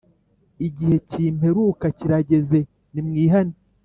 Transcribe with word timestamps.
Igihe 0.67 0.95
kimperuka 1.09 1.85
kirageze 1.97 2.59
ni 2.91 3.01
mwihane 3.07 3.55